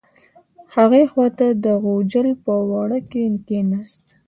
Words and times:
هغې 0.75 1.03
خوا 1.11 1.27
د 1.65 1.65
غوجل 1.83 2.27
په 2.45 2.53
وره 2.69 2.99
کې 3.09 3.23
کیناست. 3.47 4.05